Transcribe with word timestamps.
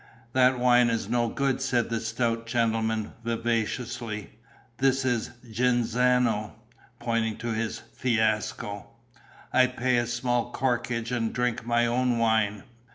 "That 0.33 0.57
wine 0.57 0.89
is 0.89 1.07
no 1.09 1.29
good," 1.29 1.61
said 1.61 1.91
the 1.91 1.99
stout 1.99 2.47
gentleman, 2.47 3.13
vivaciously. 3.23 4.31
"This 4.79 5.05
is 5.05 5.29
Genzano," 5.51 6.53
pointing 6.99 7.37
to 7.37 7.49
his 7.53 7.83
fiasco. 7.93 8.87
"I 9.53 9.67
pay 9.67 9.97
a 9.97 10.07
small 10.07 10.51
corkage 10.53 11.11
and 11.11 11.31
drink 11.31 11.67
my 11.67 11.85
own 11.85 12.17
wine." 12.17 12.63